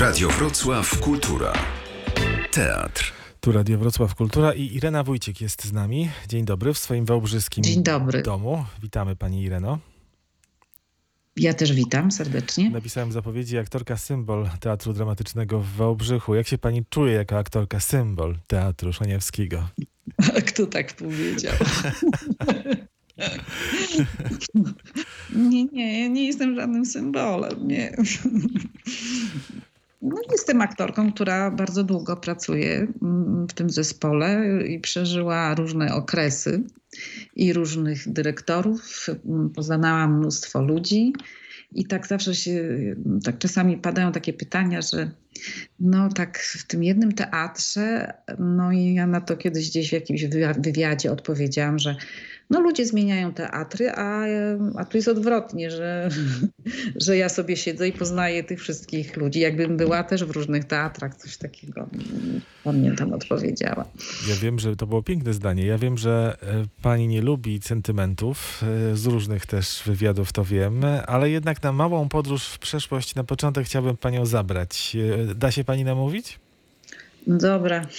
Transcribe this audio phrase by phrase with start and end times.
[0.00, 1.52] Radio Wrocław Kultura.
[2.50, 3.12] Teatr.
[3.40, 6.10] Tu Radio Wrocław Kultura i Irena Wójcik jest z nami.
[6.28, 8.22] Dzień dobry w swoim wałbrzyskim Dzień dobry.
[8.22, 8.64] domu.
[8.82, 9.78] Witamy Pani Ireno.
[11.36, 12.70] Ja też witam serdecznie.
[12.70, 16.34] Napisałem w zapowiedzi aktorka symbol Teatru Dramatycznego w Wałbrzychu.
[16.34, 19.68] Jak się Pani czuje jako aktorka symbol Teatru Szaniewskiego?
[20.48, 21.54] Kto tak powiedział?
[25.50, 27.96] nie, nie, ja nie jestem żadnym symbolem, nie.
[30.02, 36.62] No, jestem aktorką, która bardzo długo pracuje mm, w tym zespole i przeżyła różne okresy
[37.36, 39.06] i różnych dyrektorów.
[39.26, 41.12] Mm, Poznałam mnóstwo ludzi
[41.74, 42.78] i tak zawsze się,
[43.24, 45.10] tak czasami padają takie pytania, że
[45.80, 50.24] no tak w tym jednym teatrze, no i ja na to kiedyś gdzieś w jakimś
[50.24, 51.96] wywi- wywiadzie odpowiedziałam, że
[52.50, 54.24] no ludzie zmieniają teatry, a,
[54.76, 56.08] a tu jest odwrotnie, że,
[57.06, 61.14] że ja sobie siedzę i poznaję tych wszystkich ludzi, jakbym była też w różnych teatrach,
[61.14, 61.88] coś takiego.
[62.64, 63.84] Pamiętam, odpowiedziała.
[64.28, 65.66] Ja wiem, że to było piękne zdanie.
[65.66, 68.62] Ja wiem, że e, Pani nie lubi sentymentów.
[68.92, 73.24] e, Z różnych też wywiadów to wiem, ale jednak na małą podróż w przeszłość na
[73.24, 74.96] początek chciałbym Panią zabrać.
[75.30, 76.38] E, Da się Pani namówić?
[77.26, 77.86] No Dobra.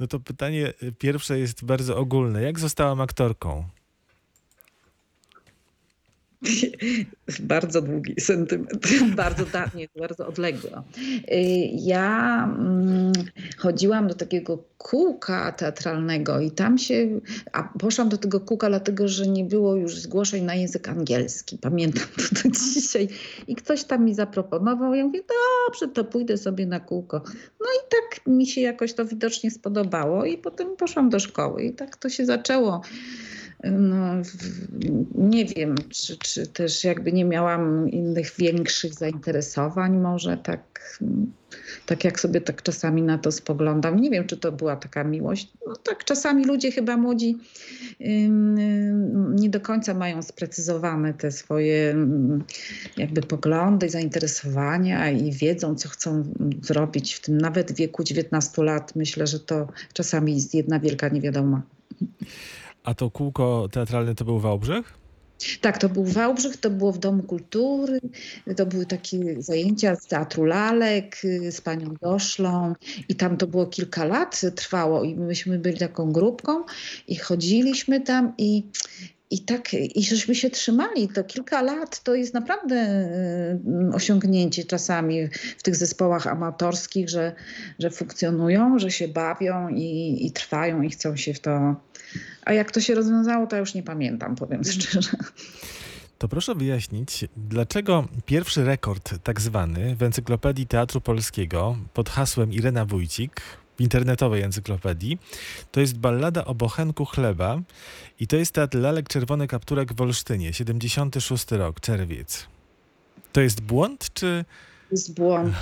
[0.00, 2.42] No to pytanie y, pierwsze jest bardzo ogólne.
[2.42, 3.68] Jak zostałam aktorką?
[7.40, 10.70] Bardzo długi sentyment, bardzo dawniej, bardzo odległo.
[10.70, 10.82] Y,
[11.72, 13.12] Ja mm,
[13.56, 17.20] chodziłam do takiego kółka teatralnego i tam się,
[17.52, 21.58] a poszłam do tego kółka dlatego, że nie było już zgłoszeń na język angielski.
[21.58, 23.08] Pamiętam to do dzisiaj.
[23.48, 25.20] I ktoś tam mi zaproponował, ja mówię,
[25.66, 27.22] dobrze, to pójdę sobie na kółko.
[27.60, 31.72] No i tak mi się jakoś to widocznie spodobało i potem poszłam do szkoły i
[31.72, 32.82] tak to się zaczęło.
[33.70, 34.14] No,
[35.14, 40.98] nie wiem, czy, czy też jakby nie miałam innych większych zainteresowań, może tak,
[41.86, 44.00] tak jak sobie tak czasami na to spoglądam.
[44.00, 45.52] Nie wiem, czy to była taka miłość.
[45.66, 47.38] No tak czasami ludzie chyba młodzi
[49.34, 51.96] nie do końca mają sprecyzowane te swoje
[52.96, 56.24] jakby poglądy, zainteresowania i wiedzą, co chcą
[56.62, 58.96] zrobić w tym nawet wieku 19 lat.
[58.96, 61.62] Myślę, że to czasami jest jedna wielka niewiadoma.
[62.84, 65.02] A to kółko teatralne to był Wałbrzych?
[65.60, 68.00] Tak, to był Wałbrzych, to było w Domu Kultury,
[68.56, 72.74] to były takie zajęcia z Teatru Lalek y, z panią Doszlą
[73.08, 76.64] i tam to było kilka lat trwało i myśmy byli taką grupką
[77.08, 78.62] i chodziliśmy tam i
[79.30, 82.76] i tak, i żeśmy się trzymali, to kilka lat to jest naprawdę
[83.90, 85.28] y, osiągnięcie czasami
[85.58, 87.32] w tych zespołach amatorskich, że,
[87.78, 91.76] że funkcjonują, że się bawią i, i trwają i chcą się w to.
[92.44, 95.10] A jak to się rozwiązało, to już nie pamiętam, powiem szczerze.
[96.18, 102.84] To proszę wyjaśnić, dlaczego pierwszy rekord tak zwany w Encyklopedii Teatru Polskiego pod hasłem Irena
[102.84, 103.40] Wójcik
[103.76, 105.18] w internetowej encyklopedii
[105.72, 107.60] to jest ballada o bochenku chleba
[108.20, 112.46] i to jest Teatr Lalek Czerwony Kapturek w Olsztynie, 76 rok, czerwiec.
[113.32, 114.44] To jest błąd, czy
[114.88, 115.54] To jest błąd.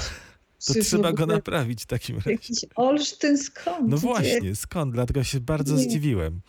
[0.67, 2.31] To Przecież trzeba go naprawić w takim razie?
[2.31, 3.89] Jakiś Olsztyn skąd?
[3.89, 4.93] No właśnie, skąd?
[4.93, 5.83] Dlatego się bardzo Nie.
[5.83, 6.41] zdziwiłem.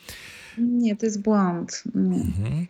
[0.57, 1.83] Nie, to jest błąd.
[1.95, 2.67] Mhm.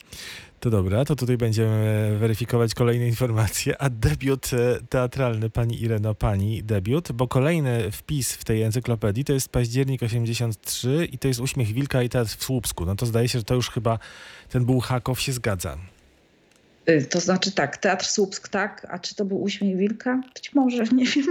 [0.60, 3.82] To dobra, to tutaj będziemy weryfikować kolejne informacje.
[3.82, 9.34] A debiut e, teatralny pani Ireno, pani debiut, bo kolejny wpis w tej encyklopedii to
[9.34, 12.86] jest październik 83 i to jest Uśmiech Wilka i Teatr w Słupsku.
[12.86, 14.00] No to zdaje się, że to już chyba
[14.50, 15.78] ten Bułhakow się zgadza.
[16.90, 18.88] Y, To znaczy tak, Teatr Słupsk, tak?
[18.90, 20.22] A czy to był Uśmiech Wilka?
[20.36, 21.26] Być może, nie wiem.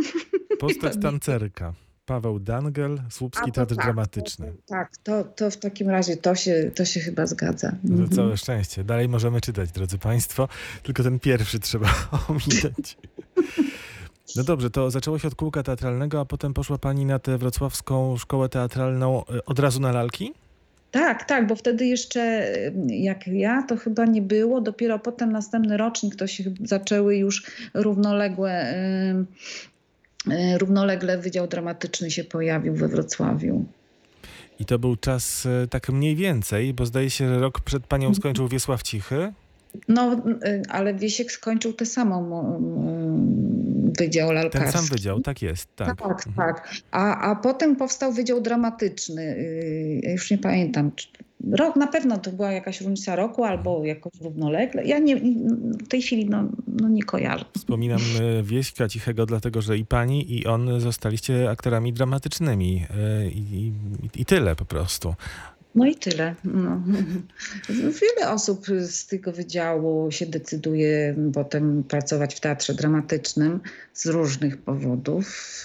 [0.61, 1.73] Postać tancerka.
[2.07, 4.47] Paweł Dangel, Słupski Teatr tak, Dramatyczny.
[4.53, 7.73] To, tak, to, to w takim razie to się, to się chyba zgadza.
[7.85, 8.09] No Mhm.
[8.09, 8.85] to całe szczęście.
[8.85, 10.49] Dalej możemy czytać, drodzy Państwo,
[10.83, 11.89] tylko ten pierwszy trzeba
[12.29, 12.97] ominąć.
[14.37, 18.17] No dobrze, to zaczęło się od kółka teatralnego, a potem poszła Pani na tę wrocławską
[18.17, 20.35] szkołę teatralną e, od razu na lalki?
[20.91, 22.21] Tak, tak, bo wtedy jeszcze
[22.67, 24.61] y, jak ja, to chyba nie było.
[24.61, 28.75] Dopiero potem następny rocznik to się zaczęły już równoległe,
[30.27, 33.65] y, y, równolegle Wydział Dramatyczny się pojawił we Wrocławiu.
[34.59, 38.49] I to był czas tak mniej więcej, bo zdaje się, że rok przed Panią skończył
[38.49, 39.33] Wiesław Cichy.
[39.89, 40.23] No,
[40.69, 42.31] ale Wiesiek skończył tę samą
[44.01, 44.79] y, Wydział Ten Lalkarski.
[44.79, 45.99] sam wydział, tak jest, tak.
[45.99, 46.35] Tak, Mhm.
[46.37, 46.71] tak.
[46.91, 49.23] A, a potem powstał Wydział Dramatyczny.
[49.25, 50.93] Yy, ja już nie pamiętam.
[50.97, 51.09] czy-
[51.53, 54.85] Rok, na pewno to była jakaś różnica roku albo jakoś równolegle.
[54.85, 55.17] Ja nie,
[55.85, 56.45] w tej chwili no,
[56.81, 57.45] no nie kojarzę.
[57.59, 58.01] Wspominam
[58.39, 63.73] e, Wieśka Cichego, dlatego że i Pani, i on zostaliście aktorami dramatycznymi e, i, i,
[64.21, 65.15] i tyle po prostu.
[65.75, 66.35] No i tyle.
[66.45, 66.83] No.
[68.01, 73.61] Wiele osób z tego wydziału się decyduje potem pracować w teatrze dramatycznym
[73.95, 75.65] z różnych powodów.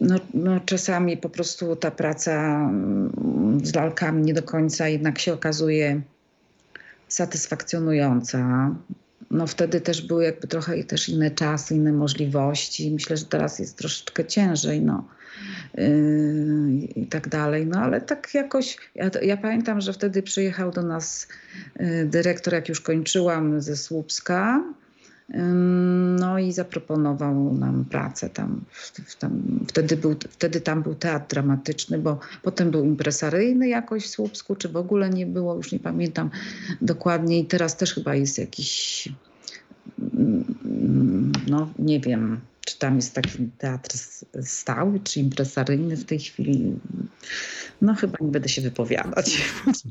[0.00, 2.32] No, no, czasami po prostu ta praca
[2.70, 6.00] mm, z lalkami nie do końca jednak się okazuje
[7.08, 8.70] satysfakcjonująca.
[9.30, 12.90] No wtedy też były jakby trochę też inne czasy, inne możliwości.
[12.90, 14.80] Myślę, że teraz jest troszeczkę ciężej.
[14.82, 15.04] No.
[15.74, 15.84] Yy,
[16.96, 17.66] i tak dalej.
[17.66, 21.28] No ale tak jakoś, ja, ja, pamiętam, że wtedy przyjechał do nas
[21.80, 24.62] yy, dyrektor, jak już kończyłam ze Słupska.
[26.18, 28.60] No i zaproponował nam pracę tam.
[29.18, 34.56] tam wtedy, był, wtedy tam był teatr dramatyczny, bo potem był impresaryjny jakoś w Słupsku,
[34.56, 36.30] czy w ogóle nie było, już nie pamiętam
[36.82, 37.38] dokładnie.
[37.38, 39.08] I teraz też chyba jest jakiś,
[41.46, 43.96] no nie wiem, czy tam jest taki teatr
[44.42, 46.74] stały, czy impresaryjny w tej chwili.
[47.82, 49.42] No chyba nie będę się wypowiadać.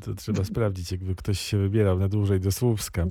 [0.04, 3.06] To trzeba sprawdzić, jakby ktoś się wybierał na dłużej do Słupska.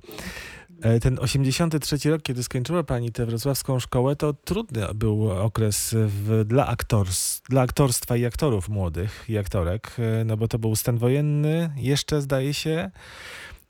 [0.81, 6.43] E, ten 83 rok, kiedy skończyła pani tę wrocławską szkołę, to trudny był okres w,
[6.45, 10.97] dla, aktors, dla aktorstwa i aktorów młodych i aktorek, e, no bo to był stan
[10.97, 12.91] wojenny, jeszcze zdaje się.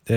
[0.10, 0.14] E,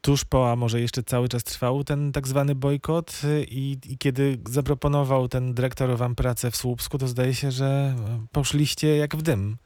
[0.00, 4.38] tuż po, a może jeszcze cały czas trwał ten tak zwany bojkot i, i, kiedy
[4.48, 7.94] zaproponował ten dyrektor wam pracę w Słupsku, to zdaje się, że
[8.32, 9.56] poszliście jak w dym.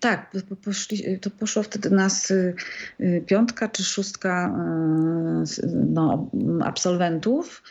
[0.00, 0.30] Tak,
[0.64, 2.54] poszli, to poszło wtedy nas y,
[3.00, 4.54] y, piątka czy szóstka
[5.58, 6.30] y, no,
[6.64, 7.62] absolwentów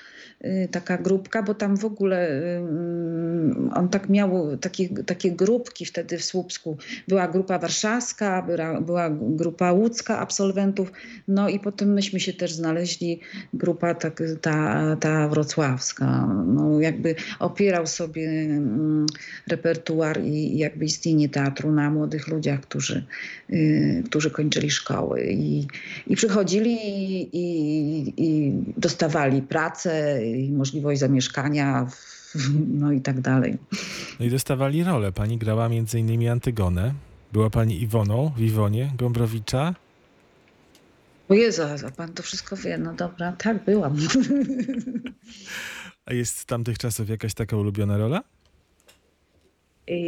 [0.71, 6.17] taka grupka, bo tam w ogóle y, mm, on tak miał takie, takie grupki wtedy
[6.17, 6.77] w Słupsku.
[7.07, 10.91] Była grupa warszawska, była, była grupa łódzka absolwentów,
[11.27, 13.19] no i potem myśmy się też znaleźli,
[13.53, 16.27] grupa tak, ta, ta wrocławska.
[16.47, 19.05] No jakby opierał sobie mm,
[19.47, 23.05] repertuar i jakby istnienie teatru na młodych ludziach, którzy,
[23.49, 25.67] y, którzy kończyli szkoły i,
[26.07, 31.88] i przychodzili i, i, i dostawali pracę i możliwość zamieszkania,
[32.81, 33.57] no i tak dalej.
[34.19, 35.12] No i dostawali rolę.
[35.12, 36.94] Pani grała między innymi Antygonę.
[37.33, 39.75] Była pani Iwoną w Iwonie Gombrowicza.
[41.30, 42.78] O Jezu, a pan to wszystko wie.
[42.78, 43.98] No dobra, tak, byłam.
[46.06, 48.24] A jest z tamtych czasów jakaś taka ulubiona rola?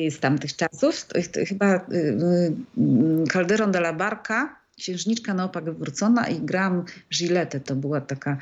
[0.09, 1.07] Z tamtych czasów?
[1.47, 6.83] Chyba y, y, Calderon de la Barca księżniczka na opak wywrócona i gram
[7.13, 7.59] Giletę.
[7.59, 8.37] To była taka,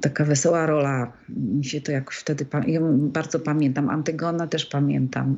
[0.00, 1.12] taka wesoła rola.
[1.28, 3.88] Mi się to jakoś wtedy ja bardzo pamiętam.
[3.88, 5.36] Antygona też pamiętam.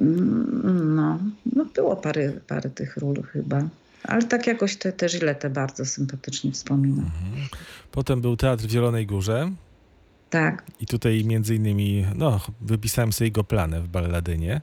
[0.00, 1.18] Mm, no,
[1.56, 3.62] no było parę, parę tych ról chyba.
[4.02, 7.10] Ale tak jakoś te, te Giletę bardzo sympatycznie wspominam.
[7.92, 9.52] Potem był Teatr w Zielonej Górze.
[10.30, 10.64] Tak.
[10.80, 14.60] I tutaj między innymi, no, wypisałem sobie jego planę w Balladynie.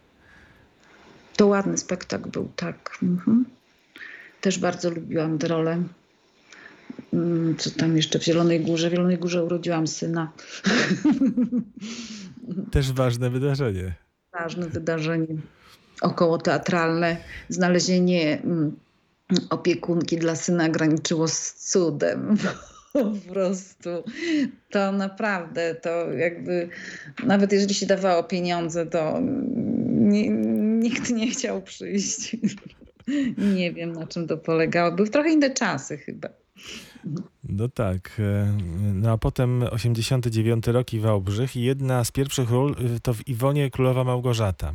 [1.37, 2.97] To ładny spektakl był, tak.
[3.03, 3.45] Mhm.
[4.41, 5.83] Też bardzo lubiłam tę rolę.
[7.13, 8.89] Mm, co tam jeszcze w Zielonej Górze?
[8.89, 10.31] W Zielonej Górze urodziłam syna.
[12.71, 13.93] Też ważne wydarzenie.
[14.33, 15.35] Ważne wydarzenie.
[16.01, 17.17] Około teatralne.
[17.49, 18.75] Znalezienie mm,
[19.49, 22.37] opiekunki dla syna graniczyło z cudem.
[22.93, 23.89] Po prostu
[24.69, 26.69] to naprawdę, to jakby
[27.23, 29.19] nawet jeżeli się dawało pieniądze, to
[30.79, 32.37] nikt nie chciał przyjść.
[33.37, 34.91] Nie wiem, na czym to polegało.
[34.91, 36.29] Były trochę inne czasy chyba.
[37.43, 38.11] No tak.
[38.19, 38.57] E,
[38.93, 43.27] no a potem 89 rok i Wałbrzych i jedna z pierwszych ról e, to w
[43.27, 44.73] Iwonie Królowa Małgorzata.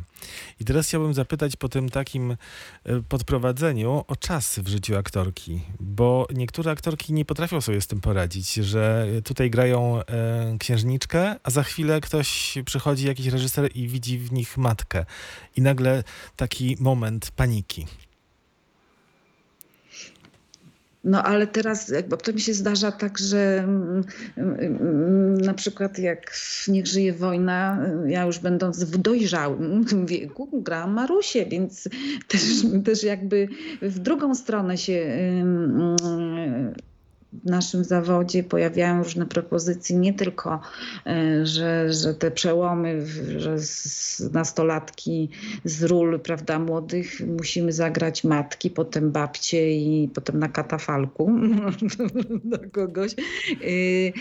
[0.59, 2.35] I teraz chciałbym zapytać po tym takim e,
[3.09, 8.53] podprowadzeniu o czas w życiu aktorki, bo niektóre aktorki nie potrafią sobie z tym poradzić,
[8.53, 10.01] że tutaj grają
[10.59, 15.05] księżniczkę, a za chwilę ktoś przychodzi, jakiś reżyser i widzi w nich matkę.
[15.55, 16.03] I nagle
[16.35, 17.85] taki moment paniki.
[21.07, 24.03] No ale teraz jakby to mi się zdarza tak, że mm,
[24.37, 26.37] mm, na przykład jak
[26.67, 31.89] Niech żyje wojna, ja już będąc w dojrzałym wieku gram Marusię, więc
[32.27, 32.41] też,
[32.85, 33.47] też jakby
[33.81, 35.05] w drugą stronę się
[37.43, 40.59] w naszym zawodzie pojawiają różne propozycje, nie tylko,
[41.05, 45.29] e, że, że te przełomy, że z nastolatki
[45.65, 51.31] z ról prawda, młodych musimy zagrać matki, potem babcie i potem na katafalku
[52.45, 53.11] dla kogoś.
[53.13, 53.15] E,
[53.55, 54.13] e,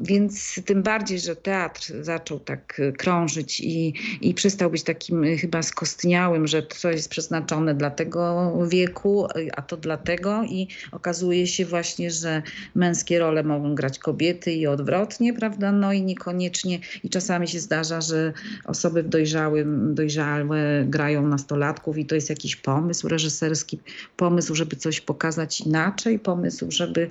[0.00, 6.46] więc tym bardziej, że teatr zaczął tak krążyć i, i przestał być takim chyba skostniałym,
[6.46, 9.26] że coś jest przeznaczone dla tego wieku,
[9.56, 12.42] a to dla tego i okazuje się właśnie, że że
[12.74, 15.72] męskie role mogą grać kobiety i odwrotnie, prawda?
[15.72, 18.32] No i niekoniecznie, i czasami się zdarza, że
[18.64, 23.78] osoby dojrzałym, dojrzałe grają nastolatków i to jest jakiś pomysł reżyserski,
[24.16, 27.10] pomysł, żeby coś pokazać inaczej, pomysł, żeby,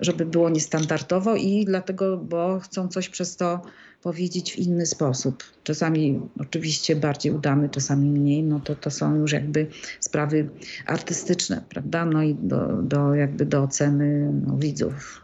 [0.00, 3.62] żeby było niestandardowo i dlatego, bo chcą coś przez to
[4.02, 5.44] powiedzieć w inny sposób.
[5.64, 9.66] Czasami oczywiście bardziej udany, czasami mniej, no to to są już jakby
[10.00, 10.48] sprawy
[10.86, 12.04] artystyczne, prawda?
[12.04, 15.22] No i do, do jakby do oceny no, widzów.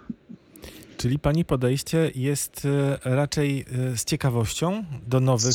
[0.97, 3.61] Czyli pani podejście jest e, raczej
[3.93, 5.55] e, z ciekawością do nowych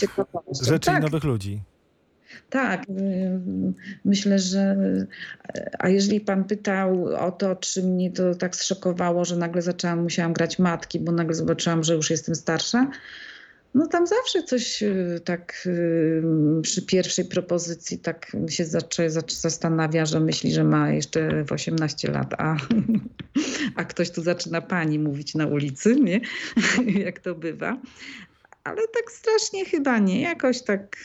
[0.62, 1.00] rzeczy tak.
[1.00, 1.62] i nowych ludzi.
[2.50, 2.84] Tak,
[4.06, 4.76] myślę, że.
[5.80, 10.34] A jeżeli pan pytał o to, czy mnie to tak zszokowało, że nagle zaczęłam, musiałam
[10.34, 12.92] grać matki, bo nagle zobaczyłam, że już jestem starsza.
[13.74, 16.24] No tam zawsze coś y, tak y,
[16.62, 18.66] przy pierwszej propozycji tak się
[19.28, 22.56] zastanawia, że myśli, że ma jeszcze 18 lat, a,
[23.76, 26.22] a ktoś tu zaczyna pani mówić na ulicy, nie?
[27.06, 27.78] Jak to bywa.
[28.64, 30.98] Ale tak strasznie chyba nie, jakoś tak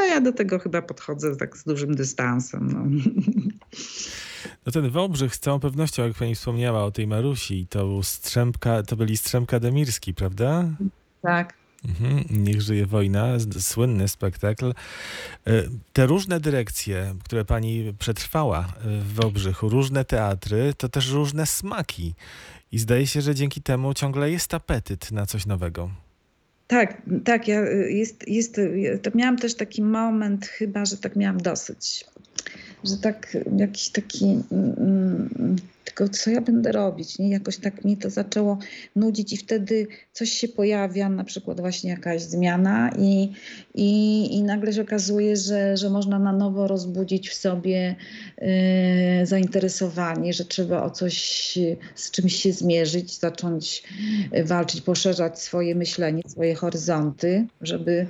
[0.00, 2.68] no, ja do tego chyba podchodzę tak z dużym dystansem.
[2.72, 3.00] No.
[4.66, 8.96] No ten Wałbrzych z całą pewnością, jak pani wspomniała o tej Marusi, to Strzemka, to
[8.96, 10.64] byli Strzemka Demirski, prawda?
[11.22, 11.54] Tak.
[11.84, 12.24] Mhm.
[12.30, 13.28] Niech żyje wojna,
[13.60, 14.74] słynny spektakl.
[15.46, 15.62] E,
[15.92, 22.14] te różne dyrekcje, które pani przetrwała w Wałbrzychu, różne teatry, to też różne smaki.
[22.72, 25.90] I zdaje się, że dzięki temu ciągle jest apetyt na coś nowego.
[26.72, 27.48] Tak, tak.
[27.48, 28.60] Ja jest, jest,
[29.02, 32.04] to miałam też taki moment chyba, że tak miałam dosyć.
[32.84, 34.24] Że tak jakiś taki.
[34.24, 37.18] Mm, mm tylko co ja będę robić?
[37.18, 37.30] Nie?
[37.30, 38.58] Jakoś tak mnie to zaczęło
[38.96, 43.32] nudzić i wtedy coś się pojawia, na przykład właśnie jakaś zmiana i,
[43.74, 47.96] i, i nagle się okazuje, że, że można na nowo rozbudzić w sobie
[49.22, 51.58] y, zainteresowanie, że trzeba o coś,
[51.94, 53.82] z czymś się zmierzyć, zacząć
[54.44, 58.06] walczyć, poszerzać swoje myślenie, swoje horyzonty, żeby,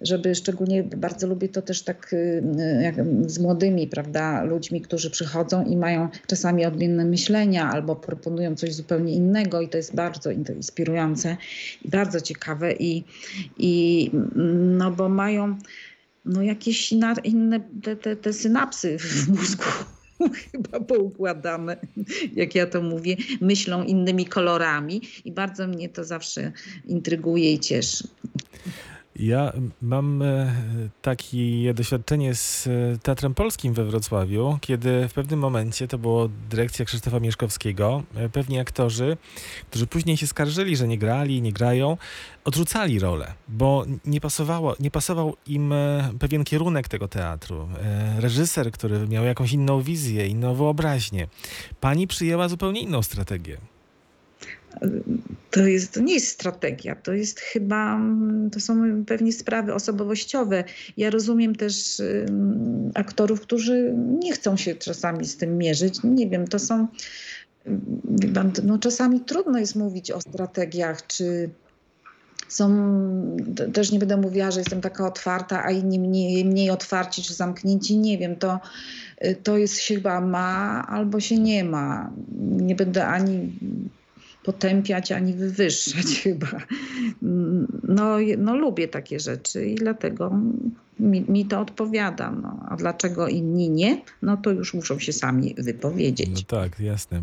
[0.00, 2.42] żeby szczególnie bardzo lubię to też tak y,
[2.82, 2.94] jak
[3.26, 9.14] z młodymi, prawda, ludźmi, którzy przychodzą i mają czasami odmienne myślenia albo proponują coś zupełnie
[9.14, 11.36] innego i to jest bardzo inspirujące
[11.84, 13.04] i bardzo ciekawe i,
[13.58, 14.10] i
[14.78, 15.56] no bo mają
[16.24, 16.92] no jakieś
[17.24, 19.64] inne te, te, te synapsy w mózgu
[20.52, 21.76] chyba poukładane,
[22.34, 26.52] jak ja to mówię, myślą innymi kolorami i bardzo mnie to zawsze
[26.86, 28.08] intryguje i cieszy.
[29.18, 30.52] Ja mam e,
[31.02, 36.84] takie doświadczenie z e, Teatrem Polskim we Wrocławiu, kiedy w pewnym momencie, to było dyrekcja
[36.84, 39.16] Krzysztofa Mieszkowskiego, e, pewni aktorzy,
[39.70, 41.96] którzy później się skarżyli, że nie grali, nie grają,
[42.44, 45.74] odrzucali rolę, bo nie, pasowało, nie pasował im
[46.18, 47.68] pewien kierunek tego teatru.
[48.18, 51.28] Reżyser, który miał jakąś inną wizję, inną wyobraźnię.
[51.80, 53.58] Pani przyjęła zupełnie inną strategię
[55.56, 58.00] to, jest, to nie jest strategia, to jest chyba,
[58.52, 60.64] to są pewnie sprawy osobowościowe.
[60.96, 62.02] Ja rozumiem też
[62.94, 65.98] aktorów, którzy nie chcą się czasami z tym mierzyć.
[66.04, 66.86] Nie wiem, to są,
[68.64, 71.50] no czasami trudno jest mówić o strategiach, czy
[72.48, 72.68] są,
[73.72, 77.98] też nie będę mówiła, że jestem taka otwarta, a inni mniej, mniej otwarci czy zamknięci.
[77.98, 78.60] Nie wiem, to,
[79.42, 82.10] to jest chyba ma albo się nie ma.
[82.40, 83.52] Nie będę ani
[84.46, 86.48] potępiać ani wywyższać chyba.
[87.82, 90.32] No, no lubię takie rzeczy i dlatego
[91.00, 92.30] mi, mi to odpowiada.
[92.30, 92.58] No.
[92.68, 94.02] A dlaczego inni nie?
[94.22, 96.30] No to już muszą się sami wypowiedzieć.
[96.30, 97.22] No tak, jasne.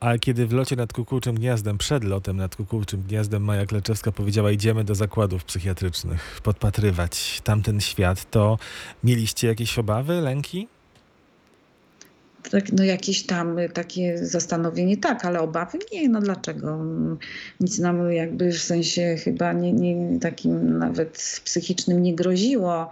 [0.00, 4.50] A kiedy w locie nad kukułczym gniazdem, przed lotem nad kukułczym gniazdem Maja Kleczewska powiedziała
[4.50, 8.58] idziemy do zakładów psychiatrycznych, podpatrywać tamten świat, to
[9.04, 10.68] mieliście jakieś obawy, lęki?
[12.50, 16.84] Tak, no jakieś tam takie zastanowienie, tak, ale obawy nie, no dlaczego?
[17.60, 22.90] Nic nam jakby w sensie chyba nie, nie takim nawet psychicznym nie groziło,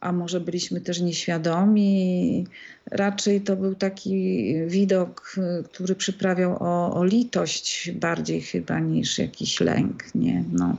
[0.00, 2.46] a może byliśmy też nieświadomi.
[2.90, 5.36] Raczej to był taki widok,
[5.72, 10.44] który przyprawiał o, o litość bardziej chyba niż jakiś lęk, nie?
[10.52, 10.76] No.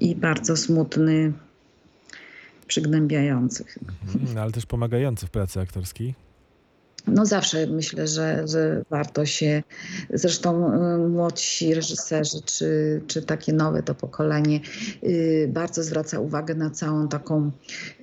[0.00, 1.32] I bardzo smutny,
[2.66, 3.64] przygnębiający.
[4.14, 6.14] Mhm, ale też pomagający w pracy aktorskiej
[7.06, 9.62] no zawsze myślę, że, że warto się,
[10.10, 14.60] zresztą y, młodsi reżyserzy, czy, czy takie nowe to pokolenie,
[15.04, 17.50] y, bardzo zwraca uwagę na całą taką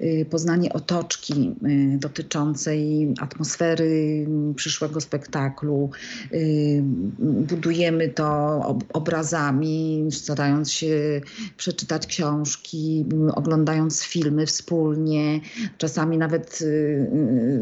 [0.02, 1.56] y, poznanie otoczki
[1.98, 5.90] dotyczącej atmosfery przyszłego spektaklu.
[7.20, 8.60] Budujemy to
[8.94, 11.22] obrazami, starając się
[11.58, 15.40] przeczytać książki, oglądając filmy wspólnie,
[15.78, 16.60] czasami nawet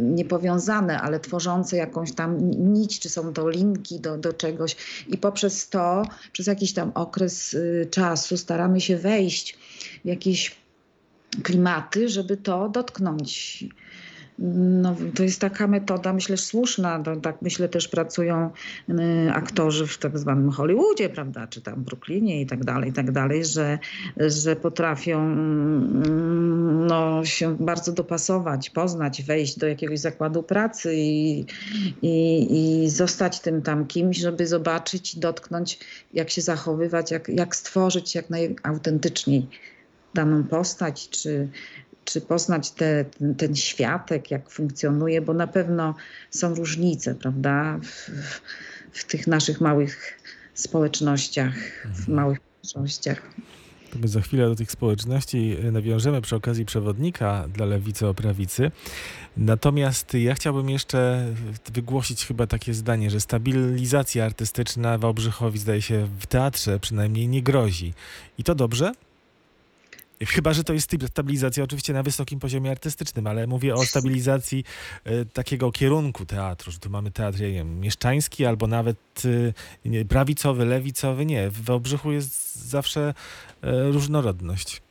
[0.01, 4.75] niepowiązane, ale tworzące jakąś tam nić, czy są to linki do, do czegoś.
[5.07, 9.57] I poprzez to, przez jakiś tam okres y, czasu staramy się wejść
[10.03, 10.55] w jakieś
[11.43, 13.65] klimaty, żeby to dotknąć
[14.39, 17.03] no, to jest taka metoda, myślę, słuszna.
[17.03, 18.49] To, tak myślę też pracują
[18.89, 18.93] y,
[19.33, 23.45] aktorzy w tak zwanym Hollywoodzie, prawda, czy tam Brooklynie i tak dalej, i tak dalej,
[23.45, 23.79] że,
[24.17, 31.45] że potrafią mm, no, się bardzo dopasować, poznać, wejść do jakiegoś zakładu pracy i,
[32.01, 32.47] i,
[32.83, 35.79] i zostać tym tam kimś, żeby zobaczyć, dotknąć,
[36.13, 39.47] jak się zachowywać, jak, jak stworzyć jak najautentyczniej
[40.13, 41.49] daną postać, czy,
[42.07, 45.95] czy poznać te, ten, ten światek, jak funkcjonuje, bo na pewno
[46.29, 48.11] są różnice, prawda, w,
[48.91, 50.19] w tych naszych małych
[50.53, 52.15] społecznościach, w mhm.
[52.15, 53.21] małych społecznościach.
[53.91, 58.71] To my za chwilę do tych społeczności nawiążemy przy okazji przewodnika dla lewicy o prawicy.
[59.37, 61.33] Natomiast ja chciałbym jeszcze
[61.73, 67.93] wygłosić chyba takie zdanie, że stabilizacja artystyczna Wałbrzychowi zdaje się w teatrze przynajmniej nie grozi.
[68.37, 68.91] I to dobrze?
[70.25, 74.63] Chyba, że to jest stabilizacja oczywiście na wysokim poziomie artystycznym, ale mówię o stabilizacji
[75.07, 79.53] y, takiego kierunku teatru, że tu mamy teatr nie wiem, mieszczański albo nawet y,
[79.85, 81.25] nie, prawicowy, lewicowy.
[81.25, 83.13] Nie, w Wałbrzychu jest zawsze
[83.63, 84.81] y, różnorodność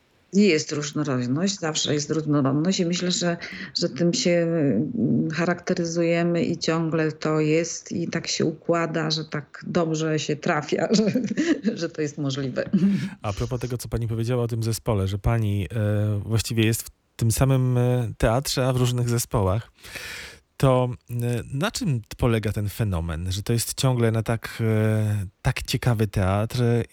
[0.43, 3.37] jest różnorodność, zawsze jest różnorodność i myślę, że,
[3.81, 9.64] że tym się mm, charakteryzujemy i ciągle to jest i tak się układa, że tak
[9.66, 11.05] dobrze się trafia, że,
[11.76, 12.71] że to jest możliwe.
[13.23, 16.90] A propos tego, co pani powiedziała o tym zespole, że pani e, właściwie jest w
[17.16, 19.71] tym samym e, teatrze, a w różnych zespołach
[20.56, 21.14] to e,
[21.52, 26.62] na czym polega ten fenomen, że to jest ciągle na tak, e, tak ciekawy teatr,
[26.62, 26.84] e,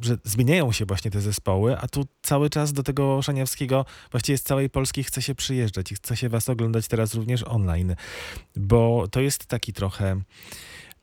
[0.00, 4.42] że zmieniają się właśnie te zespoły, a tu cały czas do tego Szaniawskiego, właściwie z
[4.42, 7.96] całej Polski chce się przyjeżdżać i chce się was oglądać teraz również online,
[8.56, 10.20] bo to jest taki trochę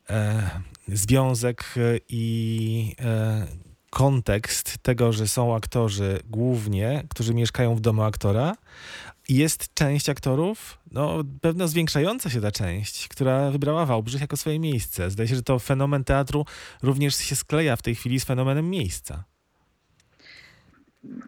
[0.09, 0.49] e,
[0.87, 1.75] związek
[2.09, 3.47] i e,
[3.93, 8.55] kontekst tego, że są aktorzy głównie, którzy mieszkają w domu aktora,
[9.29, 15.11] jest część aktorów, no pewno zwiększająca się ta część, która wybrała Wałbrzych jako swoje miejsce.
[15.11, 16.45] Zdaje się, że to fenomen teatru
[16.81, 19.23] również się skleja w tej chwili z fenomenem miejsca.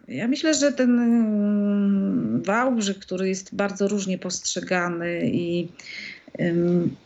[0.07, 5.67] Ja myślę, że ten mm, Wałbrzych, który jest bardzo różnie postrzegany i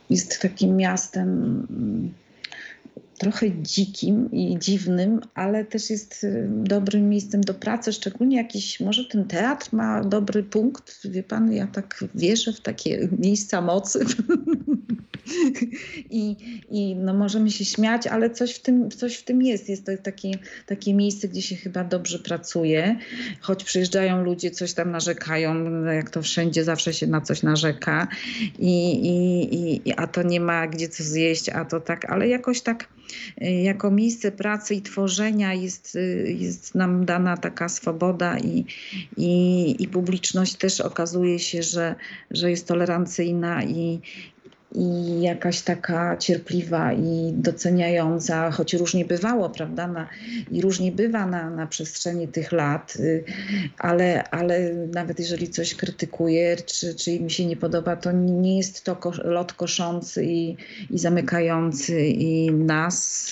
[0.10, 1.28] jest takim miastem
[1.70, 2.14] mm,
[3.20, 9.06] trochę dzikim i dziwnym, ale też jest y, dobrym miejscem do pracy, szczególnie jakiś, może
[9.06, 14.06] ten teatr ma dobry punkt, wie pan, ja tak wierzę w takie miejsca mocy.
[16.10, 16.36] I,
[16.70, 19.70] I no możemy się śmiać, ale coś w tym, coś w tym jest.
[19.70, 20.32] Jest to takie,
[20.66, 22.96] takie miejsce, gdzie się chyba dobrze pracuje,
[23.40, 28.08] choć przyjeżdżają ludzie, coś tam narzekają, jak to wszędzie zawsze się na coś narzeka,
[28.60, 32.62] i, i, i, a to nie ma gdzie co zjeść, a to tak, ale jakoś
[32.62, 32.88] tak
[33.42, 38.66] y, jako miejsce pracy i tworzenia jest, y, jest nam dana taka swoboda i,
[39.18, 41.96] i, i publiczność też okazuje się, że,
[42.32, 44.02] że jest tolerancyjna i,
[44.76, 50.08] i jakaś taka cierpliwa i doceniająca, choć różnie bywało, prawda, na,
[50.52, 53.24] i różnie bywa na, na przestrzeni tych lat, y,
[53.78, 58.84] ale, ale nawet jeżeli coś krytykuje, czy, czy im się nie podoba, to nie jest
[58.84, 60.58] to lot koszący i,
[60.90, 63.32] i zamykający i nas,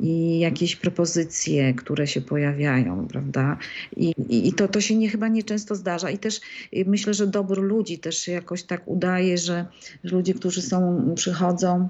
[0.00, 3.58] i jakieś propozycje, które się pojawiają, prawda?
[3.96, 6.10] I, i, i to, to się nie, chyba nieczęsto zdarza.
[6.10, 6.40] I też
[6.76, 9.66] y, myślę, że dobór ludzi też się jakoś tak udaje, że,
[10.02, 11.88] ludzie, którzy są, przychodzą,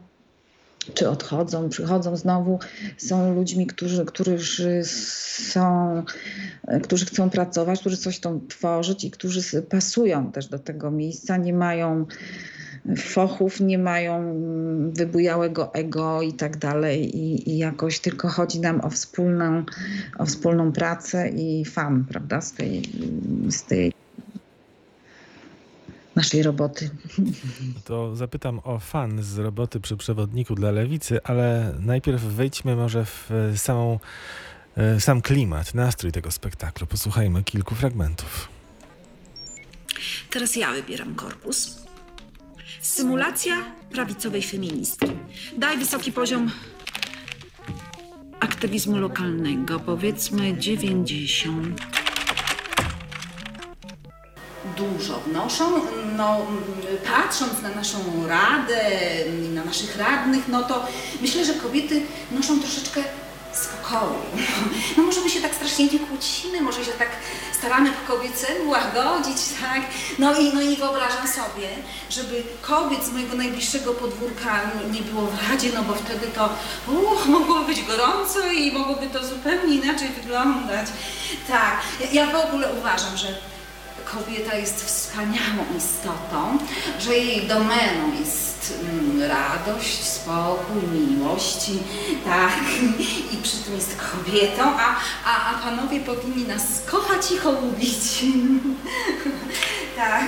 [0.94, 2.58] czy odchodzą, przychodzą znowu,
[2.96, 6.02] są ludźmi, którzy, którzy są,
[6.82, 11.52] którzy chcą pracować, którzy coś chcą tworzyć i którzy pasują też do tego miejsca, nie
[11.52, 12.06] mają
[12.96, 14.34] fochów, nie mają
[14.92, 19.64] wybujałego ego i tak dalej i, i jakoś tylko chodzi nam o wspólną,
[20.18, 22.82] o wspólną pracę i fan, prawda, z tej,
[23.48, 23.92] z tej
[26.16, 26.90] naszej roboty.
[27.84, 33.30] To zapytam o fan z roboty przy przewodniku dla lewicy, ale najpierw wejdźmy może w
[33.56, 33.98] samą,
[34.76, 36.86] e, sam klimat, nastrój tego spektaklu.
[36.86, 38.48] Posłuchajmy kilku fragmentów.
[40.30, 41.87] Teraz ja wybieram korpus.
[42.80, 43.54] Symulacja
[43.92, 45.06] prawicowej feministki.
[45.56, 46.50] Daj wysoki poziom
[48.40, 51.80] aktywizmu lokalnego, powiedzmy 90.
[54.76, 55.64] Dużo wnoszą,
[56.16, 56.46] no
[57.06, 58.80] patrząc na naszą radę,
[59.54, 60.86] na naszych radnych, no to
[61.20, 63.04] myślę, że kobiety noszą troszeczkę
[63.88, 64.20] spokoju.
[64.96, 67.08] No może my się tak strasznie nie kłócimy, może się tak
[67.58, 69.82] staramy po kobiecemu łagodzić, tak?
[70.18, 71.68] No i, no i wyobrażam sobie,
[72.10, 76.48] żeby kobiet z mojego najbliższego podwórka nie było w radzie, no bo wtedy to
[76.88, 80.86] uch, mogłoby być gorąco i mogłoby to zupełnie inaczej wyglądać.
[81.48, 83.28] Tak, ja, ja w ogóle uważam, że
[84.14, 86.58] kobieta jest wspaniałą istotą,
[86.98, 91.70] że jej domeną jest mm, radość, spokój, miłość,
[92.24, 92.52] tak,
[93.32, 98.24] i przy tym jest kobietą, a, a, a panowie powinni nas kochać i hołubić.
[99.96, 100.24] tak.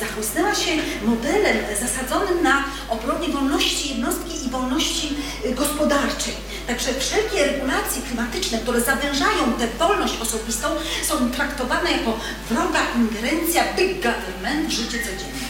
[0.00, 0.70] Zachłysnęła się
[1.02, 6.34] modelem zasadzonym na obronie wolności jednostki i wolności y, gospodarczej.
[6.66, 10.68] Także wszelkie regulacje klimatyczne, które zawężają tę wolność osobistą,
[11.02, 12.18] są traktowane jako
[12.50, 15.48] wroga ingerencja big government w życie codzienne.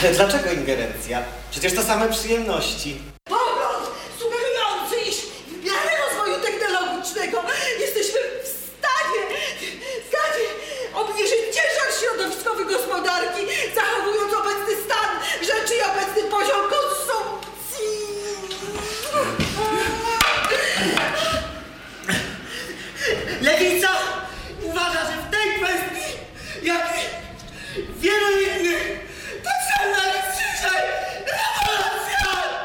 [0.00, 1.22] Ale dlaczego ingerencja?
[1.50, 3.00] Przecież to same przyjemności.
[3.24, 3.84] Pogląd
[4.18, 5.16] sugerujący, iż
[5.60, 7.42] w miarę rozwoju technologicznego
[7.80, 9.20] jesteśmy w stanie,
[10.04, 10.46] w stanie
[10.94, 13.42] obniżyć ciężar środowiskowy gospodarki,
[13.74, 15.10] zachowując obecny stan
[15.40, 17.90] rzeczy i obecny poziom konsumpcji.
[23.40, 23.88] Lewica
[24.62, 26.18] uważa, że w tej kwestii,
[26.62, 29.00] jak i w wielu innych,
[29.44, 30.82] potrzebna jest dzisiaj
[31.16, 32.60] rewolucja!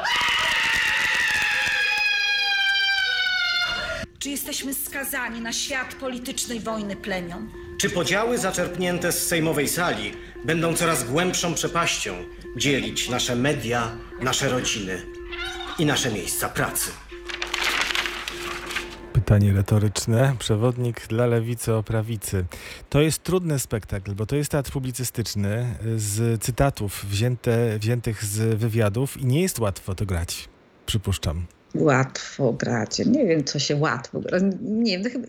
[4.20, 7.50] Czy jesteśmy skazani na świat politycznej wojny plemion?
[7.78, 10.12] Czy podziały zaczerpnięte z sejmowej sali
[10.46, 12.14] będą coraz głębszą przepaścią
[12.58, 13.92] dzielić nasze media,
[14.22, 15.02] nasze rodziny
[15.80, 16.92] i nasze miejsca pracy?
[19.14, 20.36] Pytanie retoryczne.
[20.40, 22.46] Przewodnik dla lewicy o prawicy.
[22.90, 29.18] To jest trudny spektakl, bo to jest teatr publicystyczny z cytatów wzięte, wziętych z wywiadów
[29.18, 30.50] i nie jest łatwo to grać.
[30.86, 31.46] Przypuszczam.
[31.76, 33.00] Łatwo grać.
[33.06, 34.40] Nie wiem, co się łatwo gra.
[34.62, 35.28] Nie wiem, chyba-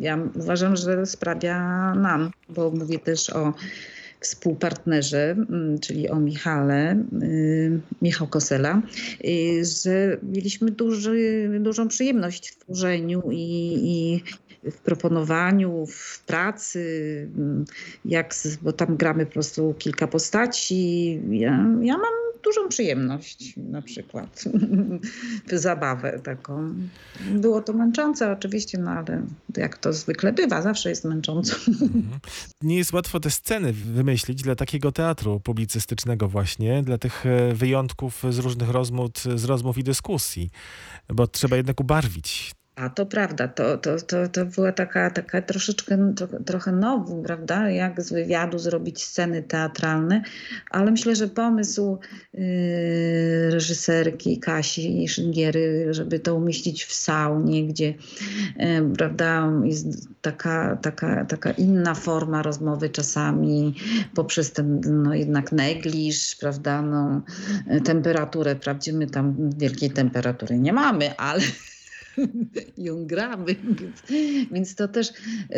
[0.00, 1.58] ja uważam, że sprawia
[1.94, 3.54] nam, bo mówię też o
[4.20, 8.82] współpartnerze, mm, czyli o Michale, y, Michał Kosela,
[9.24, 17.64] y, że mieliśmy duży, dużą przyjemność w tworzeniu i, i w proponowaniu, w pracy, mm,
[18.04, 21.20] jak, bo tam gramy po prostu kilka postaci.
[21.30, 24.44] Ja, ja mam dużą przyjemność na przykład,
[25.52, 26.74] zabawę taką.
[27.30, 29.26] Było to męczące oczywiście, no ale
[29.56, 31.54] jak to zwykle bywa, zawsze jest męczące.
[32.62, 38.22] Nie jest łatwo te sceny wymyślić dla takiego teatru publicystycznego właśnie, dla tych e, wyjątków
[38.30, 40.50] z różnych rozmów, z rozmów i dyskusji,
[41.08, 42.52] bo trzeba jednak ubarwić.
[42.76, 47.70] A to prawda, to, to, to, to była taka, taka troszeczkę, tro, trochę nowum, prawda,
[47.70, 50.22] jak z wywiadu zrobić sceny teatralne,
[50.70, 51.98] ale myślę, że pomysł
[52.34, 52.40] yy,
[53.50, 57.94] reżyserki Kasi Szyngiery, żeby to umieścić w saunie, gdzie
[58.56, 63.74] yy, prawda, jest taka, taka, taka inna forma rozmowy czasami
[64.14, 67.22] poprzez ten no, jednak negliż, prawda, no,
[67.84, 71.40] temperaturę, wprawdzie my tam wielkiej temperatury nie mamy, ale
[72.78, 74.02] ją gramy, więc,
[74.52, 75.12] więc to też
[75.50, 75.56] yy,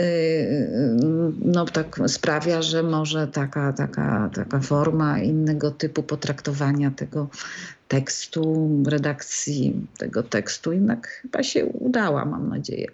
[1.45, 7.29] no, tak sprawia, że może taka, taka, taka forma innego typu potraktowania tego
[7.89, 12.89] tekstu, redakcji tego tekstu jednak chyba się udała, mam nadzieję.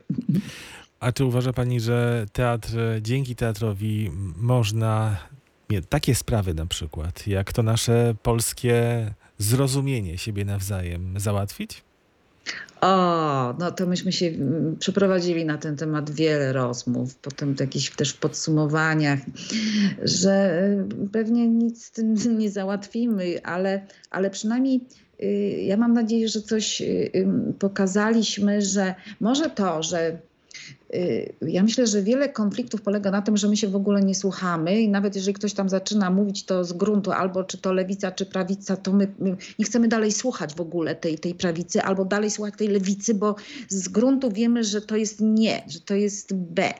[1.01, 5.17] A czy uważa pani, że teatr, dzięki teatrowi można
[5.89, 9.07] takie sprawy na przykład, jak to nasze polskie
[9.39, 11.83] zrozumienie siebie nawzajem załatwić?
[12.81, 18.13] O, no to myśmy się mm, przeprowadzili na ten temat wiele rozmów, potem jakichś też
[18.13, 19.19] podsumowaniach,
[20.03, 20.63] że
[21.05, 24.81] y, pewnie nic z tym nie załatwimy, ale, ale przynajmniej
[25.23, 25.27] y,
[25.63, 27.27] ja mam nadzieję, że coś y,
[27.59, 30.19] pokazaliśmy, że może to, że
[31.43, 34.81] ja myślę, że wiele konfliktów polega na tym, że my się w ogóle nie słuchamy
[34.81, 38.27] i nawet jeżeli ktoś tam zaczyna mówić to z gruntu, albo czy to lewica, czy
[38.27, 42.31] prawica, to my, my nie chcemy dalej słuchać w ogóle tej, tej prawicy, albo dalej
[42.31, 43.35] słuchać tej lewicy, bo
[43.69, 46.75] z gruntu wiemy, że to jest nie, że to jest B.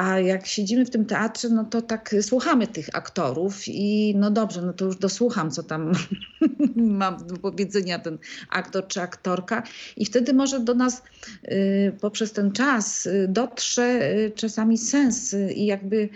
[0.00, 4.62] A jak siedzimy w tym teatrze, no to tak słuchamy tych aktorów i no dobrze,
[4.62, 5.92] no to już dosłucham, co tam
[6.76, 8.18] mam do powiedzenia ten
[8.50, 9.62] aktor czy aktorka
[9.96, 11.02] i wtedy może do nas
[11.44, 16.08] y, poprzez ten czas y, dotrze y, czasami sens i jakby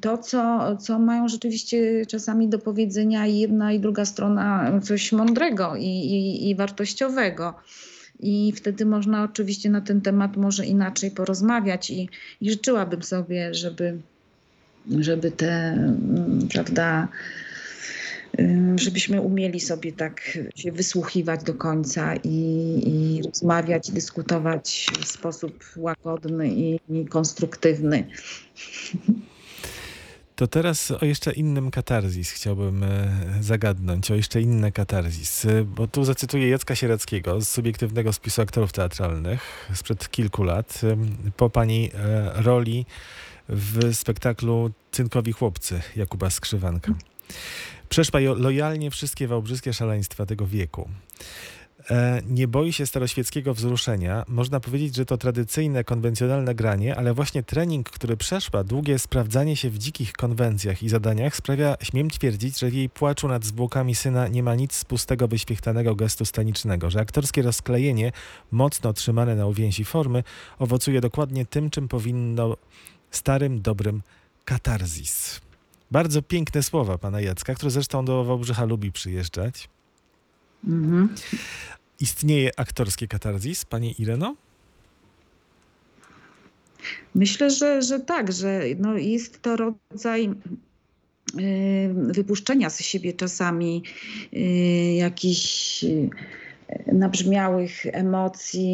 [0.00, 5.84] to, co, co mają rzeczywiście czasami do powiedzenia jedna i druga strona coś mądrego i,
[5.86, 7.54] i, i wartościowego.
[8.20, 12.08] I wtedy można oczywiście na ten temat może inaczej porozmawiać i,
[12.40, 13.98] i życzyłabym sobie, żeby,
[15.00, 17.08] żeby te, mm, prawda,
[18.40, 22.38] ym, żebyśmy umieli sobie tak się wysłuchiwać do końca i,
[22.86, 28.04] i rozmawiać, dyskutować w sposób łagodny i, i konstruktywny.
[30.38, 32.88] To teraz o jeszcze innym katarzis chciałbym e,
[33.40, 38.72] zagadnąć, o jeszcze inne katarzis, E, bo tu zacytuję Jacka Siereckiego z subiektywnego spisu aktorów
[38.72, 42.86] teatralnych sprzed kilku lat, em, po pani e, roli
[43.48, 46.94] w spektaklu Cynkowi Chłopcy Jakuba Skrzywanka.
[47.88, 50.88] Przeszła lojalnie wszystkie wałbrzyskie szaleństwa tego wieku.
[51.90, 54.24] E, Nie boi się staroświeckiego wzruszenia.
[54.28, 59.70] Można powiedzieć, że to tradycyjne, konwencjonalne granie, ale właśnie trening, który przeszła, długie sprawdzanie się
[59.70, 64.28] w dzikich konwencjach i zadaniach sprawia, śmiem twierdzić, że w jej płaczu nad zwłokami syna
[64.28, 68.12] nie ma nic z pustego, wyświechtanego gestu scenicznego, że aktorskie rozklejenie,
[68.50, 70.24] mocno trzymane na uwięzi formy,
[70.58, 72.56] owocuje dokładnie tym, czym powinno
[73.10, 74.02] starym, dobrym
[74.44, 75.40] katarzis.
[75.90, 79.68] Bardzo piękne słowa pana Jacka, który zresztą do Wałbrzycha lubi przyjeżdżać.
[80.64, 81.08] Mhm.
[82.00, 84.36] Istnieje aktorskie katarzis, pani Ireno?
[87.14, 93.82] Myślę, że, że tak, że no jest to rodzaj y, wypuszczenia z siebie czasami
[94.32, 94.38] y,
[94.94, 96.10] jakichś y,
[96.92, 98.68] nabrzmiałych emocji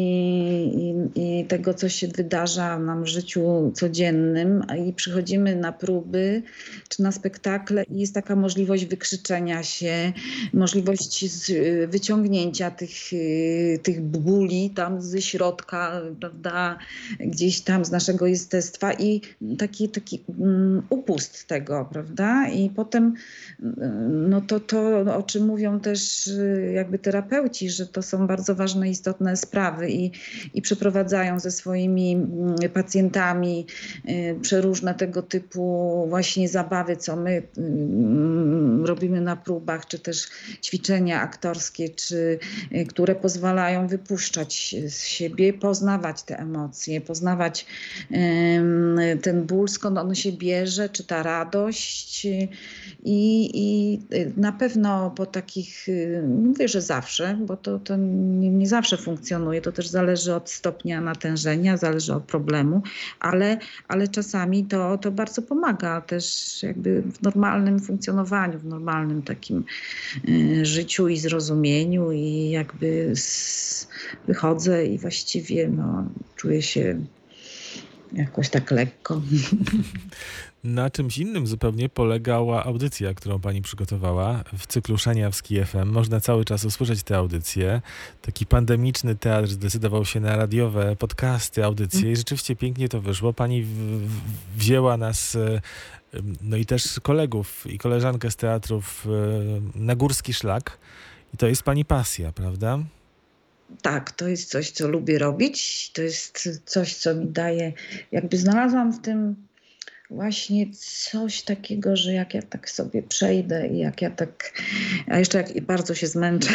[0.75, 6.43] i, i tego, co się wydarza nam w życiu codziennym, i przychodzimy na próby
[6.89, 10.13] czy na spektakle i jest taka możliwość wykrzyczenia się,
[10.53, 11.25] możliwość
[11.87, 12.91] wyciągnięcia tych,
[13.83, 16.77] tych bóli tam ze środka, prawda,
[17.19, 19.21] gdzieś tam z naszego jestestwa i
[19.57, 22.49] taki, taki mm, upust tego, prawda?
[22.49, 23.13] I potem
[23.63, 28.55] mm, no to, to, o czym mówią też y, jakby terapeuci, że to są bardzo
[28.55, 30.11] ważne, istotne sprawy i,
[30.53, 33.65] i przeprowadzają ze swoimi mm, pacjentami
[34.09, 40.27] y, przeróżne tego typu właśnie zabawy, co my mm, robimy na próbach, czy też
[40.63, 42.39] ćwiczenia aktorskie, czy
[42.75, 47.65] y, które pozwalają wypuszczać z siebie, poznawać te emocje, poznawać
[49.21, 52.25] ten ból, skąd on się bierze, czy ta radość.
[52.25, 52.47] y,
[53.03, 58.49] I, i y, na pewno po takich, y, mówię, że zawsze, bo to, to nie,
[58.49, 62.81] nie zawsze funkcjonuje, to też zależy od stopnia natężenia, zależy od problemu,
[63.19, 69.63] ale, ale czasami to, to bardzo pomaga też jakby w normalnym funkcjonowaniu, w normalnym takim
[70.29, 73.87] y, życiu i zrozumieniu i jakby z,
[74.27, 76.05] wychodzę i właściwie no,
[76.35, 76.99] czuję się
[78.13, 79.21] jakoś tak lekko.
[80.65, 85.85] Na czymś innym zupełnie polegała audycja, którą pani przygotowała w cyklu Szaniawski FM.
[85.85, 87.81] Można cały czas usłyszeć tę audycję.
[88.21, 93.33] Taki pandemiczny teatr zdecydował się na radiowe podcasty, audycje i rzeczywiście pięknie to wyszło.
[93.33, 93.65] Pani
[94.57, 95.61] wzięła nas, e,
[96.41, 99.07] no i też kolegów i koleżankę z teatrów
[99.75, 100.77] e, na górski szlak.
[101.33, 102.79] I to jest pani pasja, prawda?
[103.81, 105.91] Tak, to jest coś, co lubię robić.
[105.91, 107.73] To jest coś, co mi daje.
[108.11, 109.35] Jakby znalazłam w tym
[110.09, 110.65] właśnie
[111.05, 114.53] coś takiego, że jak ja tak sobie przejdę i jak ja tak.
[115.07, 116.49] A jeszcze jak bardzo się zmęczę,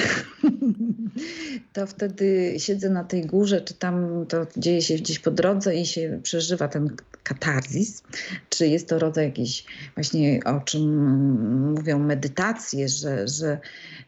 [1.73, 5.87] to wtedy siedzę na tej górze, czy tam to dzieje się gdzieś po drodze i
[5.87, 8.03] się przeżywa ten katarzis.
[8.49, 13.61] Czy jest to rodzaj jakiejś właśnie, o czym mówią medytacje, że, że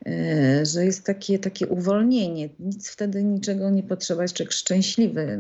[0.06, 2.48] Yy, że jest takie, takie uwolnienie.
[2.60, 5.38] Nic wtedy niczego nie potrzeba, jest człowiek szczęśliwy.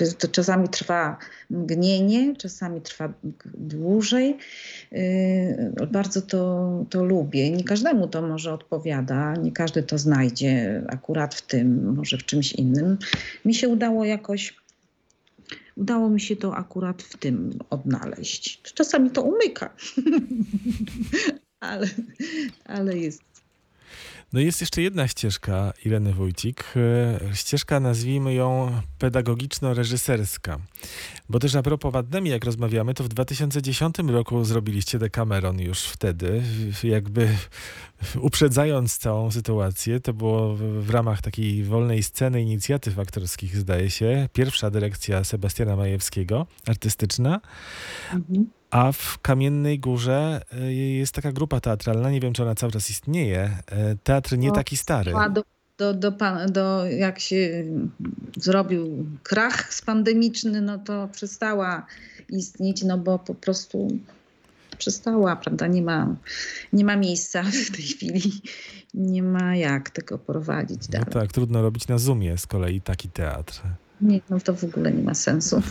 [0.00, 1.18] Yy, To czasami trwa
[1.50, 3.12] mgnienie, czasami trwa
[3.54, 4.36] dłużej.
[4.92, 7.50] Yy, Bardzo to, to lubię.
[7.50, 12.52] Nie każdemu to może odpowiada, nie każdy to znajdzie akurat w tym, może w czymś
[12.52, 12.98] innym.
[13.44, 14.64] Mi się udało jakoś
[15.76, 18.62] Udało mi się to akurat w tym odnaleźć.
[18.62, 19.74] Czasami to umyka,
[21.60, 21.86] ale,
[22.64, 23.33] ale jest.
[24.34, 26.64] No jest jeszcze jedna ścieżka Ireny Wójcik.
[26.76, 30.58] E, Ścieżka, nazwijmy ją pedagogiczno-reżyserska.
[31.28, 36.42] Bo też a propos pandemii, jak rozmawiamy, to w 2010 roku zrobiliście Decameron już wtedy,
[36.84, 37.28] jakby
[38.20, 40.00] uprzedzając całą sytuację.
[40.00, 44.28] To było w, ramach takiej wolnej sceny inicjatyw aktorskich, zdaje się.
[44.32, 47.40] Pierwsza dyrekcja Sebastiana Majewskiego, artystyczna.
[48.74, 52.90] A w Kamiennej Górze y, jest taka grupa teatralna, nie wiem czy ona cały czas
[52.90, 53.50] istnieje,
[53.92, 55.12] y, Teatr Nie No, Taki Stary.
[55.32, 55.42] Do,
[55.78, 57.64] do, do, pan, do jak się
[58.36, 61.86] zrobił krach spandemiczny, no to przestała
[62.28, 63.88] istnieć, no bo po prostu
[64.78, 65.66] przestała, prawda?
[65.66, 66.16] Nie ma,
[66.72, 68.32] nie ma miejsca w tej chwili,
[68.94, 71.12] nie ma jak tego prowadzić No dalej.
[71.12, 73.62] tak, trudno robić na Zoomie z kolei taki teatr.
[74.00, 75.62] Nie, no to w ogóle nie ma sensu.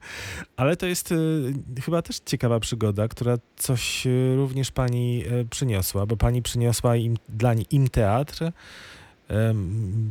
[0.56, 1.52] Ale to jest y,
[1.84, 7.16] chyba też ciekawa przygoda, która coś y, również pani y, przyniosła, bo pani przyniosła im,
[7.28, 8.52] dla ni- im teatr.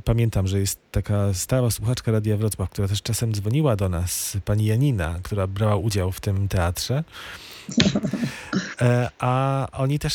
[0.05, 4.65] Pamiętam, że jest taka stała słuchaczka Radia Wrocław, która też czasem dzwoniła do nas, pani
[4.65, 7.03] Janina, która brała udział w tym teatrze.
[8.81, 10.13] E, A oni też,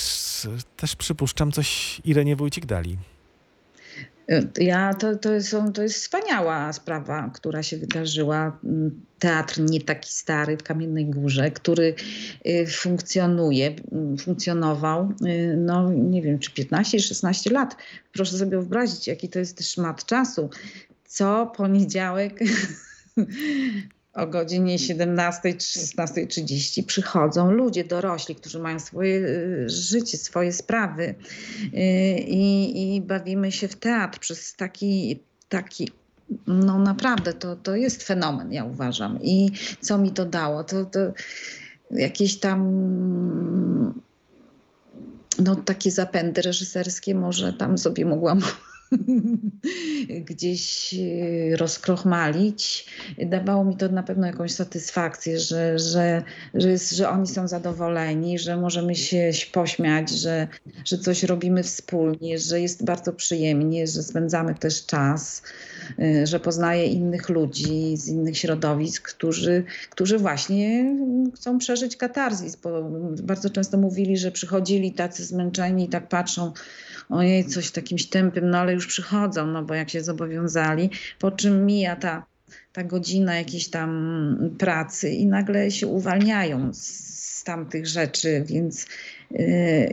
[0.77, 2.99] też przypuszczam, coś Irenie Wójcik dali.
[4.59, 5.29] Ja, to, to,
[5.75, 8.59] to jest wspaniała sprawa, która się wydarzyła.
[9.19, 11.95] Teatr nie taki stary w Kamiennej Górze, który
[12.47, 13.71] y, funkcjonuje,
[14.15, 17.77] y, funkcjonował, y, no nie wiem, czy 15-16 lat.
[18.13, 20.51] Proszę sobie wyobrazić, jaki to jest szmat czasu.
[21.05, 22.41] Co poniedziałek
[24.15, 31.15] o godzinie 17 czy 16.30 przychodzą ludzie dorośli, którzy mają swoje y, życie, swoje sprawy
[31.75, 31.79] y,
[32.19, 35.91] i, i bawimy się w teatr przez taki, taki
[36.47, 39.19] no naprawdę to, to jest fenomen, ja uważam.
[39.23, 40.65] I co mi to dało?
[40.65, 41.01] To, to
[41.91, 42.61] jakieś tam
[45.39, 48.41] no, takie zapędy reżyserskie może tam sobie mogłam
[50.31, 52.87] gdzieś y, rozkrochmalić.
[53.27, 56.23] Dawało mi to na pewno jakąś satysfakcję, że, że,
[56.55, 60.49] że, jest, że oni są zadowoleni, że możemy się pośmiać, że,
[60.85, 65.43] że coś robimy wspólnie, że jest bardzo przyjemnie, że spędzamy też czas,
[65.99, 70.97] y, że poznaję innych ludzi z innych środowisk, którzy, którzy właśnie
[71.35, 72.91] chcą przeżyć katarzis, bo
[73.23, 76.53] bardzo często mówili, że przychodzili tacy zmęczeni i tak patrzą,
[77.13, 81.67] ojej, coś takim tępym, no ale już przychodzą, no bo jak się zobowiązali, po czym
[81.67, 82.27] mija ta,
[82.73, 88.87] ta godzina jakiejś tam pracy i nagle się uwalniają z, z tamtych rzeczy, więc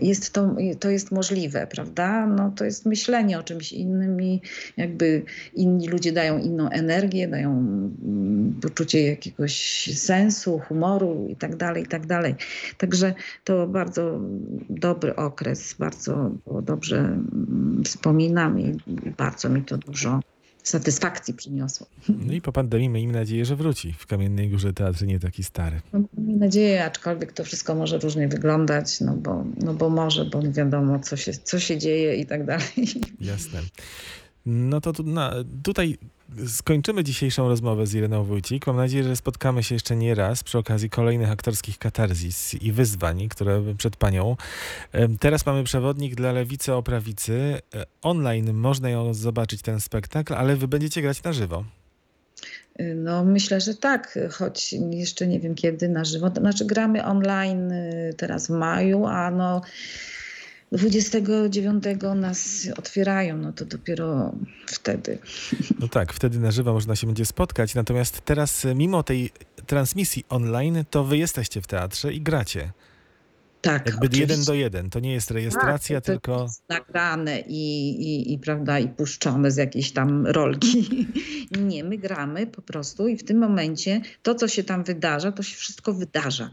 [0.01, 2.27] jest to, to jest możliwe, prawda?
[2.27, 4.41] No, to jest myślenie o czymś innym i
[4.77, 5.23] jakby
[5.53, 11.87] inni ludzie dają inną energię, dają mm, poczucie jakiegoś sensu, humoru i tak dalej, i
[11.87, 12.35] tak dalej.
[12.77, 14.19] Także to bardzo
[14.69, 18.77] dobry okres, bardzo dobrze mm, wspominam i
[19.17, 20.19] bardzo mi to dużo
[20.69, 21.87] satysfakcji przyniosło.
[22.09, 25.81] No i po pandemii miejmy nadzieję, że wróci w Kamiennej Górze Teatr nie taki stary.
[25.93, 30.41] No, mam nadzieję, aczkolwiek to wszystko może różnie wyglądać, no bo, no bo może, bo
[30.41, 32.67] nie wiadomo, co się, co się dzieje i tak dalej.
[33.21, 33.59] Jasne.
[34.45, 35.97] No to tu, na, tutaj
[36.47, 38.67] skończymy dzisiejszą rozmowę z Ireną Wójcik.
[38.67, 43.29] Mam nadzieję, że spotkamy się jeszcze nie raz przy okazji kolejnych aktorskich katarzis i wyzwań,
[43.29, 44.35] które przed panią.
[45.19, 47.61] Teraz mamy przewodnik dla lewicy o prawicy.
[47.75, 51.63] E, Online można ją zobaczyć, ten spektakl, ale wy będziecie grać na żywo.
[52.95, 56.29] No myślę, że tak, choć jeszcze nie wiem kiedy na żywo.
[56.29, 59.61] Znaczy gramy online y, teraz w maju, a no
[60.71, 61.83] 29
[62.15, 64.33] nas otwierają, no to dopiero
[64.65, 65.17] wtedy.
[65.79, 67.75] No tak, wtedy na żywo można się będzie spotkać.
[67.75, 69.31] Natomiast teraz, e, mimo tej
[69.65, 72.71] transmisji online, to wy jesteście w teatrze i gracie.
[73.61, 74.21] Tak, Jakby oczywiście.
[74.21, 74.89] jeden do jeden.
[74.89, 76.43] To nie jest rejestracja, Tak, to tylko.
[76.43, 81.07] jest nagrane i, i, i, prawda, i puszczone z jakiejś tam rolki.
[81.67, 85.43] Nie, my gramy po prostu i w tym momencie to, co się tam wydarza, to
[85.43, 86.51] się wszystko wydarza.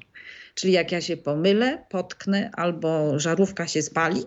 [0.57, 4.23] Czyli jak ja się pomylę, potknę albo żarówka się spali,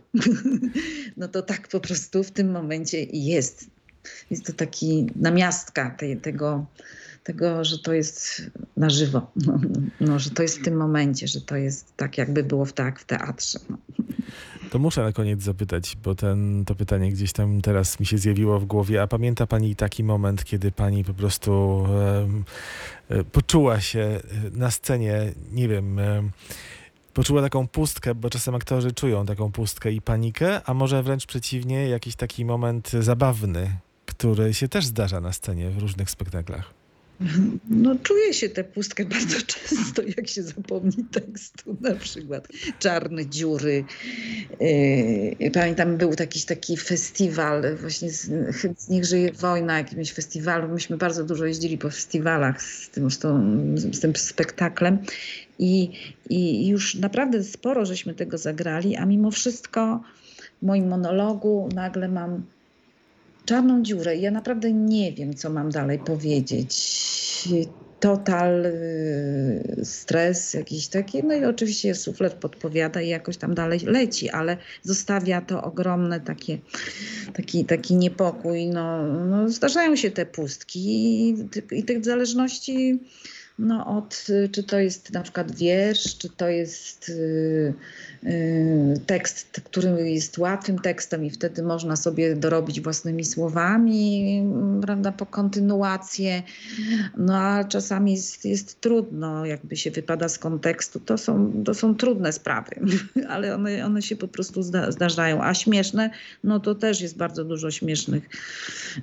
[1.18, 3.68] no to tak po prostu w tym momencie jest.
[4.32, 6.66] Jest to taki namiastka tej, tego,
[7.24, 8.42] tego, że to jest
[8.78, 9.32] na żywo.
[9.36, 9.60] No,
[10.02, 13.00] no, że to jest w tym momencie, że to jest tak, jakby było w, tak
[13.00, 13.60] w teatrze.
[13.70, 13.78] No.
[14.72, 18.60] To muszę na koniec zapytać, bo ten, to pytanie gdzieś tam teraz mi się zjawiło
[18.60, 19.02] w głowie.
[19.02, 21.86] A pamięta pani taki moment, kiedy pani po prostu
[23.10, 26.32] e, poczuła się e, na scenie, nie wiem, em,
[27.14, 31.90] poczuła taką pustkę, bo czasem aktorzy czują taką pustkę i panikę, a może wręcz przeciwnie,
[31.90, 36.79] jakiś taki moment zabawny, który się też zdarza na scenie w różnych spektaklach.
[37.70, 42.48] No czuje się tę pustkę bardzo często, jak się zapomni tekstu, na przykład
[42.80, 43.84] Czarne dziury.
[45.40, 50.68] Yy, Pamiętam, był jakiś taki festiwal, właśnie z, z Niech żyje wojna, jakimś festiwalu.
[50.68, 54.98] Myśmy bardzo dużo jeździli po festiwalach z tym, z tą, z tym spektaklem
[55.60, 55.92] i,
[56.30, 60.02] i już naprawdę sporo żeśmy tego zagrali, a mimo wszystko
[60.62, 62.44] w moim monologu nagle mam
[63.46, 64.18] czarną dziurę.
[64.18, 67.09] Ja naprawdę nie wiem, co mam dalej powiedzieć.
[68.00, 71.24] Total y, stres jakiś taki.
[71.24, 76.58] No i oczywiście suflet podpowiada i jakoś tam dalej leci, ale zostawia to ogromne takie,
[77.34, 78.68] taki, taki niepokój.
[78.68, 80.80] No, no, zdarzają się te pustki
[81.30, 81.36] i,
[81.72, 83.00] i tych zależności
[83.60, 87.74] no od, czy to jest na przykład wiersz, czy to jest y,
[88.24, 94.44] y, tekst, który jest łatwym tekstem i wtedy można sobie dorobić własnymi słowami,
[94.82, 96.44] prawda, po kontynuację.
[97.18, 101.00] No a czasami jest, jest trudno, jakby się wypada z kontekstu.
[101.00, 102.72] To są, to są trudne sprawy,
[103.30, 105.44] ale one, one się po prostu zda, zdarzają.
[105.44, 106.10] A śmieszne,
[106.44, 108.30] no to też jest bardzo dużo śmiesznych.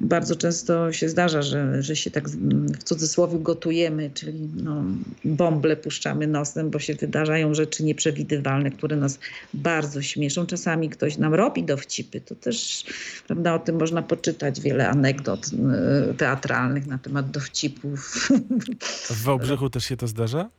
[0.00, 4.84] Bardzo często się zdarza, że, że się tak w cudzysłowie gotujemy, czyli no,
[5.24, 9.18] bąble puszczamy nosem, bo się wydarzają rzeczy nieprzewidywalne, które nas
[9.54, 10.46] bardzo śmieszą.
[10.46, 12.20] Czasami ktoś nam robi dowcipy.
[12.20, 12.84] To też,
[13.26, 15.46] prawda, o tym można poczytać wiele anegdot
[16.10, 18.28] e, teatralnych na temat dowcipów.
[19.08, 20.50] W Wałbrzychu też się to zdarza?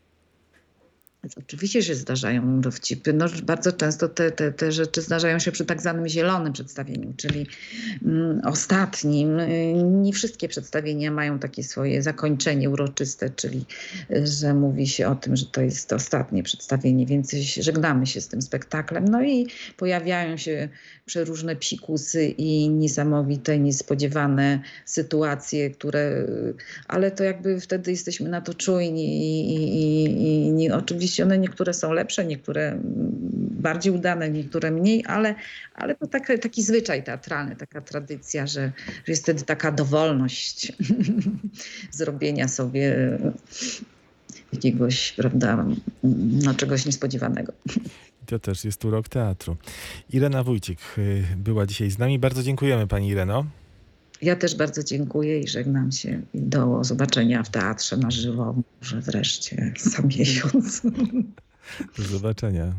[1.36, 3.14] Oczywiście się zdarzają dowcipy.
[3.14, 7.48] No, bardzo często te, te, te rzeczy zdarzają się przy tak zwanym zielonym przedstawieniu, czyli
[8.06, 9.38] mm, ostatnim.
[10.02, 13.66] Nie wszystkie przedstawienia mają takie swoje zakończenie uroczyste, czyli
[14.24, 18.42] że mówi się o tym, że to jest ostatnie przedstawienie, więc żegnamy się z tym
[18.42, 19.08] spektaklem.
[19.08, 19.48] No i
[19.78, 20.70] pojawiają się
[21.06, 26.28] przeróżne psikusy i niesamowite, niespodziewane sytuacje, które,
[26.88, 30.76] ale to jakby wtedy jesteśmy na to czujni i, i, i, i nie,
[31.18, 32.80] oczywiście one niektóre są lepsze, niektóre
[33.62, 35.36] bardziej udane, niektóre mniej, ale,
[35.76, 40.74] ale to taka, taki zwyczaj teatralny, taka tradycja, że, że jest wtedy taka dowolność
[41.92, 43.18] zrobienia sobie
[44.54, 45.66] jakiegoś, prawda,
[46.44, 47.54] no, czegoś niespodziewanego.
[48.26, 49.58] To też jest urok teatru.
[50.14, 52.20] Irena Wójcik y, była dzisiaj z nami.
[52.20, 53.46] Bardzo dziękujemy pani Ireno.
[54.22, 56.22] Ja też bardzo dziękuję i żegnam się.
[56.34, 60.82] Do zobaczenia w teatrze na żywo, może wreszcie za miesiąc.
[61.98, 62.74] Do zobaczenia.